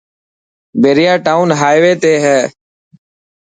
[0.81, 2.39] بهريا ٽاون هائوي تي هي.